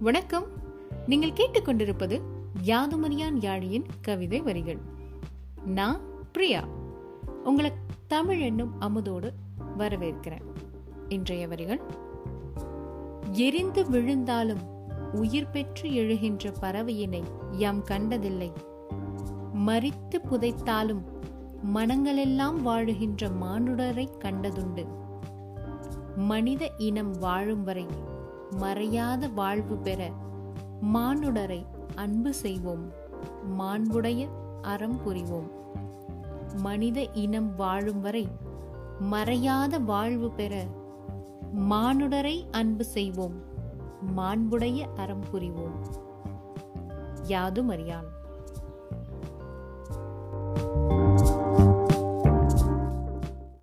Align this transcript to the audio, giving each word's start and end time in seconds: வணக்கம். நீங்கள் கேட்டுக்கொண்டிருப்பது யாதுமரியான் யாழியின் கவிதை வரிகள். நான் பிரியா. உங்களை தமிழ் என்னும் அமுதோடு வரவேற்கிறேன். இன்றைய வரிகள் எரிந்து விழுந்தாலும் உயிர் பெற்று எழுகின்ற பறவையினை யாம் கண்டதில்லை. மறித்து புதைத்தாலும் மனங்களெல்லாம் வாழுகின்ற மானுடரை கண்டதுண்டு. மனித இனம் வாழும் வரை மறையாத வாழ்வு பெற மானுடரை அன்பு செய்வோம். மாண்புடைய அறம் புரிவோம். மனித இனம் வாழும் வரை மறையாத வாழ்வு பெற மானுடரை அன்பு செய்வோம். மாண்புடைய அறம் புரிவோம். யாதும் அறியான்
வணக்கம். 0.00 0.44
நீங்கள் 1.06 1.30
கேட்டுக்கொண்டிருப்பது 1.30 2.20
யாதுமரியான் 2.64 3.34
யாழியின் 3.40 3.84
கவிதை 4.00 4.40
வரிகள். 4.40 4.78
நான் 5.64 6.00
பிரியா. 6.32 6.64
உங்களை 7.44 7.72
தமிழ் 8.06 8.40
என்னும் 8.40 8.80
அமுதோடு 8.80 9.32
வரவேற்கிறேன். 9.78 10.42
இன்றைய 11.08 11.48
வரிகள் 11.48 11.80
எரிந்து 13.32 13.90
விழுந்தாலும் 13.90 14.58
உயிர் 15.12 15.50
பெற்று 15.50 15.88
எழுகின்ற 15.88 16.52
பறவையினை 16.60 17.22
யாம் 17.52 17.82
கண்டதில்லை. 17.82 18.52
மறித்து 19.66 20.20
புதைத்தாலும் 20.30 21.02
மனங்களெல்லாம் 21.74 22.56
வாழுகின்ற 22.64 23.30
மானுடரை 23.42 24.08
கண்டதுண்டு. 24.18 24.86
மனித 26.16 26.70
இனம் 26.78 27.18
வாழும் 27.18 27.64
வரை 27.64 28.12
மறையாத 28.50 29.32
வாழ்வு 29.34 29.76
பெற 29.76 30.10
மானுடரை 30.94 31.66
அன்பு 31.94 32.34
செய்வோம். 32.34 32.92
மாண்புடைய 33.58 34.28
அறம் 34.62 35.00
புரிவோம். 35.06 35.50
மனித 36.56 37.06
இனம் 37.12 37.56
வாழும் 37.56 38.00
வரை 38.00 38.28
மறையாத 39.10 39.80
வாழ்வு 39.80 40.30
பெற 40.30 40.66
மானுடரை 41.70 42.44
அன்பு 42.50 42.84
செய்வோம். 42.84 43.34
மாண்புடைய 44.16 44.88
அறம் 44.96 45.24
புரிவோம். 45.32 46.02
யாதும் 47.26 47.68
அறியான் 47.68 48.22